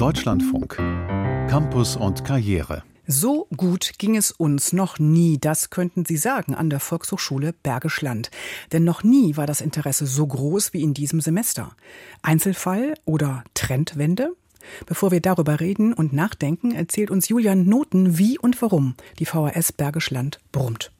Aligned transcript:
Deutschlandfunk. 0.00 0.76
Campus 1.50 1.94
und 1.94 2.24
Karriere. 2.24 2.82
So 3.06 3.46
gut 3.54 3.92
ging 3.98 4.16
es 4.16 4.30
uns 4.30 4.72
noch 4.72 4.98
nie, 4.98 5.36
das 5.38 5.68
könnten 5.68 6.06
Sie 6.06 6.16
sagen 6.16 6.54
an 6.54 6.70
der 6.70 6.80
Volkshochschule 6.80 7.52
Bergisch 7.52 8.00
Land. 8.00 8.30
Denn 8.72 8.82
noch 8.82 9.04
nie 9.04 9.36
war 9.36 9.46
das 9.46 9.60
Interesse 9.60 10.06
so 10.06 10.26
groß 10.26 10.72
wie 10.72 10.82
in 10.82 10.94
diesem 10.94 11.20
Semester. 11.20 11.76
Einzelfall 12.22 12.94
oder 13.04 13.44
Trendwende? 13.52 14.34
Bevor 14.86 15.10
wir 15.10 15.20
darüber 15.20 15.60
reden 15.60 15.92
und 15.92 16.14
nachdenken, 16.14 16.72
erzählt 16.72 17.10
uns 17.10 17.28
Julian 17.28 17.66
Noten, 17.66 18.16
wie 18.16 18.38
und 18.38 18.62
warum 18.62 18.94
die 19.18 19.26
VHS 19.26 19.72
Bergisch 19.72 20.10
Land 20.10 20.40
brummt. 20.50 20.92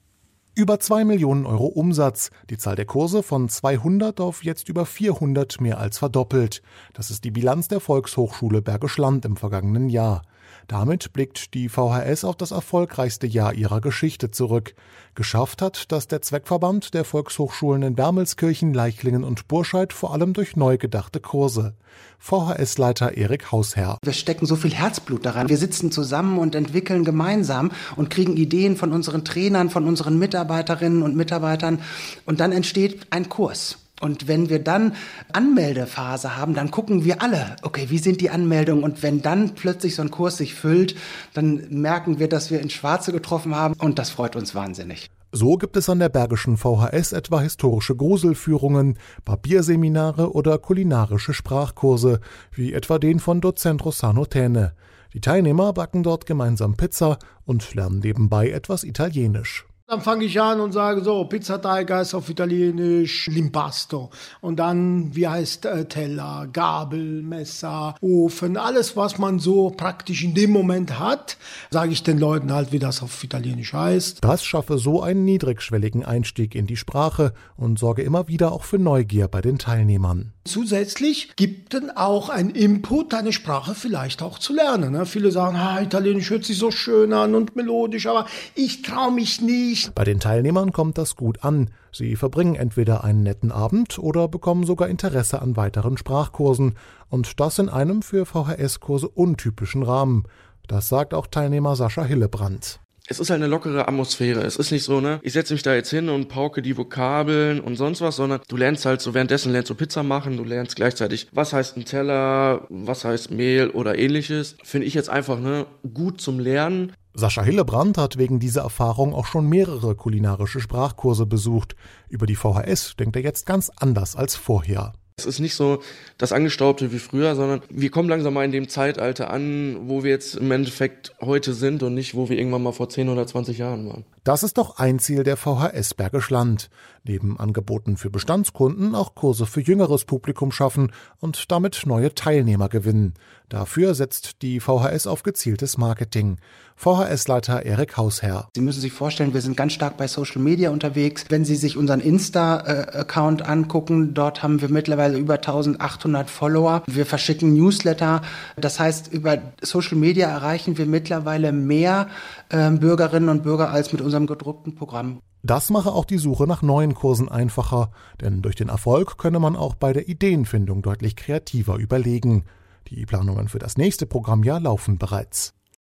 Über 0.57 0.81
2 0.81 1.05
Millionen 1.05 1.47
Euro 1.47 1.67
Umsatz, 1.67 2.31
die 2.51 2.59
Zahl 2.59 2.75
der 2.75 2.85
Kurse 2.85 3.23
von 3.23 3.49
200 3.49 4.21
auf 4.21 4.43
jetzt 4.43 4.69
über 4.69 4.85
400 4.85 5.61
mehr 5.61 5.79
als 5.79 5.99
verdoppelt. 5.99 6.61
Das 6.93 7.11
ist 7.11 7.23
die 7.23 7.31
Bilanz 7.31 7.69
der 7.69 7.79
Volkshochschule 7.79 8.61
Bergisch 8.61 8.99
Land 8.99 9.25
im 9.25 9.37
vergangenen 9.37 9.89
Jahr. 9.89 10.23
Damit 10.69 11.13
blickt 11.13 11.55
die 11.55 11.69
VHS 11.69 12.25
auf 12.25 12.37
das 12.37 12.51
erfolgreichste 12.51 13.27
Jahr 13.27 13.55
ihrer 13.55 13.81
Geschichte 13.81 14.31
zurück. 14.31 14.75
Geschafft 15.15 15.63
hat 15.63 15.91
das 15.93 16.07
der 16.07 16.23
Zweckverband 16.23 16.95
der 16.95 17.05
Volkshochschulen 17.05 17.83
in 17.83 17.99
Wermelskirchen, 17.99 18.73
Leichlingen 18.73 19.25
und 19.25 19.49
Burscheid 19.49 19.93
vor 19.93 20.13
allem 20.13 20.33
durch 20.33 20.57
neu 20.57 20.79
gedachte 20.79 21.21
Kurse. 21.21 21.75
VHS-Leiter 22.19 23.17
Erik 23.17 23.51
Hausherr. 23.51 23.99
Wir 24.03 24.13
stecken 24.13 24.47
so 24.47 24.57
viel 24.57 24.73
Herzblut 24.73 25.25
daran. 25.27 25.49
Wir 25.49 25.57
sitzen 25.57 25.91
zusammen 25.91 26.39
und 26.39 26.55
entwickeln 26.55 27.05
gemeinsam 27.05 27.73
und 27.97 28.11
kriegen 28.11 28.37
Ideen 28.37 28.77
von 28.77 28.93
unseren 28.93 29.25
Trainern, 29.25 29.71
von 29.71 29.87
unseren 29.87 30.19
Mitarbeiterinnen 30.19 31.03
und 31.03 31.17
Mitarbeitern 31.17 31.81
und 32.27 32.41
dann 32.41 32.53
entsteht 32.53 33.07
ein 33.11 33.29
Kurs. 33.29 33.79
Und 34.01 34.27
wenn 34.29 34.49
wir 34.49 34.59
dann 34.59 34.95
Anmeldephase 35.33 36.37
haben, 36.37 36.55
dann 36.55 36.71
gucken 36.71 37.05
wir 37.05 37.23
alle, 37.23 37.57
okay, 37.63 37.87
wie 37.91 37.99
sind 37.99 38.21
die 38.21 38.31
Anmeldungen? 38.31 38.83
Und 38.83 39.03
wenn 39.03 39.23
dann 39.23 39.55
plötzlich 39.55 39.95
so 39.95 40.03
ein 40.03 40.11
Kurs 40.11 40.39
sich 40.39 40.55
füllt, 40.55 40.97
dann 41.35 41.67
merken 41.71 42.19
wir, 42.19 42.29
dass 42.29 42.51
wir 42.51 42.61
ins 42.61 42.73
Schwarze 42.73 43.13
getroffen 43.13 43.55
haben 43.55 43.75
und 43.79 43.99
das 43.99 44.11
freut 44.11 44.37
uns 44.37 44.55
wahnsinnig. 44.55 45.11
So 45.33 45.57
gibt 45.59 45.77
es 45.77 45.89
an 45.89 46.01
der 46.01 46.09
Bergischen 46.09 46.57
VHS 46.57 47.13
etwa 47.13 47.41
historische 47.41 47.95
Gruselführungen, 47.95 48.99
Papierseminare 49.25 50.33
oder 50.33 50.59
kulinarische 50.59 51.35
Sprachkurse, 51.35 52.21
wie 52.53 52.73
etwa 52.73 52.99
den 52.99 53.21
von 53.21 53.41
Dozent 53.41 53.85
Rossano 53.85 54.25
Täne. 54.27 54.73
Die 55.13 55.21
Teilnehmer 55.21 55.73
backen 55.73 56.03
dort 56.03 56.27
gemeinsam 56.27 56.77
Pizza 56.77 57.19
und 57.45 57.75
lernen 57.75 58.01
nebenbei 58.01 58.51
etwas 58.51 58.83
Italienisch. 58.83 59.67
Dann 59.91 60.03
fange 60.03 60.25
ich 60.25 60.41
an 60.41 60.61
und 60.61 60.71
sage 60.71 61.03
so, 61.03 61.25
Pizzateig 61.25 61.91
heißt 61.91 62.15
auf 62.15 62.31
Italienisch 62.31 63.27
Limpasto. 63.27 64.11
Und 64.41 64.61
dann, 64.61 65.17
wie 65.17 65.27
heißt 65.27 65.67
äh, 65.67 65.87
Teller, 65.87 66.47
Gabel, 66.53 67.25
Messer, 67.25 67.97
Ofen, 68.01 68.57
alles, 68.57 68.97
was 68.97 69.19
man 69.19 69.41
so 69.41 69.71
praktisch 69.71 70.23
in 70.23 70.33
dem 70.33 70.53
Moment 70.53 71.01
hat, 71.01 71.39
sage 71.73 71.91
ich 71.91 72.05
den 72.05 72.19
Leuten 72.19 72.53
halt, 72.53 72.71
wie 72.71 72.79
das 72.79 73.03
auf 73.03 73.25
Italienisch 73.25 73.73
heißt. 73.73 74.19
Das 74.23 74.45
schaffe 74.45 74.79
so 74.79 75.03
einen 75.03 75.25
niedrigschwelligen 75.25 76.05
Einstieg 76.05 76.55
in 76.55 76.69
die 76.69 76.77
Sprache 76.77 77.33
und 77.57 77.81
sorge 77.81 78.03
immer 78.03 78.29
wieder 78.29 78.53
auch 78.53 78.63
für 78.63 78.79
Neugier 78.79 79.27
bei 79.27 79.41
den 79.41 79.59
Teilnehmern. 79.59 80.33
Zusätzlich 80.45 81.35
gibt 81.35 81.75
es 81.75 81.83
auch 81.97 82.29
ein 82.29 82.51
Input, 82.51 83.13
eine 83.13 83.33
Sprache 83.33 83.75
vielleicht 83.75 84.23
auch 84.23 84.39
zu 84.39 84.55
lernen. 84.55 84.93
Ne? 84.93 85.05
Viele 85.05 85.33
sagen, 85.33 85.57
ah, 85.57 85.81
Italienisch 85.81 86.31
hört 86.31 86.45
sich 86.45 86.59
so 86.59 86.71
schön 86.71 87.13
an 87.13 87.35
und 87.35 87.57
melodisch, 87.57 88.07
aber 88.07 88.27
ich 88.55 88.83
traue 88.83 89.13
mich 89.13 89.41
nicht. 89.41 89.80
Bei 89.95 90.05
den 90.05 90.21
Teilnehmern 90.21 90.73
kommt 90.73 90.99
das 90.99 91.17
gut 91.17 91.45
an. 91.45 91.71
Sie 91.93 92.17
verbringen 92.17 92.55
entweder 92.55 93.05
einen 93.05 93.23
netten 93.23 93.53
Abend 93.53 93.99
oder 93.99 94.29
bekommen 94.29 94.65
sogar 94.65 94.89
Interesse 94.89 95.43
an 95.43 95.57
weiteren 95.57 95.97
Sprachkursen. 95.97 96.77
Und 97.09 97.41
das 97.41 97.59
in 97.59 97.69
einem 97.69 98.03
für 98.03 98.27
VHS-Kurse 98.27 99.09
untypischen 99.09 99.83
Rahmen. 99.83 100.25
Das 100.67 100.89
sagt 100.89 101.15
auch 101.15 101.27
Teilnehmer 101.27 101.77
Sascha 101.77 102.05
Hillebrand 102.05 102.81
es 103.11 103.19
ist 103.19 103.29
halt 103.29 103.43
eine 103.43 103.51
lockere 103.51 103.89
Atmosphäre. 103.89 104.43
Es 104.43 104.57
ist 104.57 104.71
nicht 104.71 104.85
so, 104.85 105.01
ne, 105.01 105.19
ich 105.23 105.33
setze 105.33 105.53
mich 105.53 105.65
da 105.65 105.75
jetzt 105.75 105.91
hin 105.91 106.09
und 106.09 106.29
pauke 106.29 106.63
die 106.63 106.77
Vokabeln 106.77 107.59
und 107.59 107.75
sonst 107.75 108.01
was, 108.01 108.17
sondern 108.17 108.41
du 108.47 108.57
lernst 108.57 108.87
halt 108.87 109.01
so 109.01 109.15
währenddessen 109.15 109.51
lernst 109.51 109.69
du 109.69 109.75
Pizza 109.75 110.05
machen, 110.05 110.37
du 110.37 110.45
lernst 110.45 110.77
gleichzeitig, 110.77 111.27
was 111.33 111.53
heißt 111.53 111.77
ein 111.77 111.85
Teller, 111.85 112.67
was 112.69 113.05
heißt 113.05 113.33
Mehl 113.33 113.71
oder 113.71 113.99
ähnliches. 113.99 114.57
Finde 114.63 114.87
ich 114.87 114.95
jetzt 114.95 115.11
einfach, 115.11 115.41
ne, 115.41 115.67
gut 115.93 116.21
zum 116.21 116.39
Lernen. 116.39 116.93
Sascha 117.13 117.43
Hillebrand 117.43 117.99
hat 117.99 118.19
wegen 118.19 118.39
dieser 118.39 118.63
Erfahrung 118.63 119.15
auch 119.15 119.27
schon 119.27 119.49
mehrere 119.49 119.97
kulinarische 119.97 120.61
Sprachkurse 120.61 121.27
besucht. 121.27 121.75
Über 122.09 122.27
die 122.27 122.37
VHS 122.37 122.97
denkt 122.97 123.17
er 123.17 123.23
jetzt 123.23 123.47
ganz 123.47 123.71
anders 123.77 124.15
als 124.15 124.37
vorher. 124.37 124.93
Es 125.21 125.27
ist 125.27 125.41
nicht 125.41 125.55
so 125.55 125.83
das 126.17 126.33
Angestaubte 126.33 126.93
wie 126.93 126.99
früher, 126.99 127.35
sondern 127.35 127.61
wir 127.69 127.91
kommen 127.91 128.09
langsam 128.09 128.33
mal 128.33 128.45
in 128.45 128.53
dem 128.53 128.69
Zeitalter 128.69 129.31
an, 129.31 129.77
wo 129.89 130.03
wir 130.03 130.11
jetzt 130.11 130.37
im 130.37 130.51
Endeffekt 130.51 131.15
heute 131.21 131.53
sind 131.53 131.83
und 131.83 131.95
nicht, 131.95 132.15
wo 132.15 132.31
wir 132.31 132.39
irgendwann 132.39 132.63
mal 132.63 132.73
vor 132.73 132.89
10 132.89 133.11
oder 133.11 133.27
20 133.27 133.59
Jahren 133.59 133.87
waren. 133.87 134.05
Das 134.25 134.43
ist 134.43 134.57
doch 134.57 134.79
ein 134.79 134.99
Ziel 134.99 135.23
der 135.23 135.37
VHS 135.37 135.95
Bergisch 135.95 136.31
Land. 136.31 136.71
Neben 137.05 137.39
Angeboten 137.39 137.99
für 137.99 138.09
Bestandskunden 138.09 138.95
auch 138.95 139.15
Kurse 139.15 139.45
für 139.45 139.61
jüngeres 139.61 140.07
Publikum 140.07 140.53
schaffen 140.53 140.93
und 141.19 141.51
damit 141.51 141.83
neue 141.85 142.15
Teilnehmer 142.15 142.71
gewinnen. 142.71 143.15
Dafür 143.51 143.95
setzt 143.97 144.43
die 144.43 144.61
VHS 144.61 145.09
auf 145.09 145.25
gezieltes 145.25 145.77
Marketing. 145.77 146.37
VHS-Leiter 146.77 147.67
Erik 147.67 147.97
Hausherr. 147.97 148.49
Sie 148.55 148.61
müssen 148.61 148.81
sich 148.81 148.93
vorstellen, 148.93 149.35
wir 149.35 149.41
sind 149.41 149.57
ganz 149.57 149.73
stark 149.73 149.97
bei 149.97 150.07
Social 150.07 150.41
Media 150.41 150.71
unterwegs. 150.71 151.25
Wenn 151.31 151.45
Sie 151.45 151.57
sich 151.57 151.77
unseren 151.77 151.99
Insta-Account 151.99 153.43
angucken, 153.43 154.15
dort 154.15 154.45
haben 154.45 154.61
wir 154.61 154.69
mittlerweile 154.69 155.19
über 155.19 155.35
1800 155.35 156.31
Follower. 156.31 156.85
Wir 156.87 157.05
verschicken 157.07 157.53
Newsletter. 157.53 158.23
Das 158.57 158.79
heißt, 158.79 159.13
über 159.13 159.39
Social 159.61 159.99
Media 159.99 160.29
erreichen 160.29 160.79
wir 160.79 160.87
mittlerweile 160.87 161.51
mehr 161.51 162.07
äh, 162.51 162.71
Bürgerinnen 162.71 163.31
und 163.31 163.43
Bürger 163.43 163.71
als 163.71 163.91
mit 163.91 164.01
unserem 164.01 164.29
gedruckten 164.29 164.77
Programm. 164.77 165.19
Das 165.43 165.71
mache 165.71 165.91
auch 165.91 166.05
die 166.05 166.19
Suche 166.19 166.47
nach 166.47 166.63
neuen 166.63 166.95
Kursen 166.95 167.29
einfacher, 167.29 167.91
denn 168.21 168.43
durch 168.43 168.55
den 168.55 168.69
Erfolg 168.69 169.19
könne 169.19 169.41
man 169.41 169.57
auch 169.57 169.75
bei 169.75 169.93
der 169.93 170.07
Ideenfindung 170.07 170.83
deutlich 170.83 171.17
kreativer 171.17 171.79
überlegen. 171.79 172.45
Die 172.89 173.07
Planungen 173.07 173.49
für 173.49 173.59
das 173.59 173.77
nächste 173.77 174.07
Programmjahr 174.07 174.61
laufen 174.61 174.99
bereits. 174.99 175.55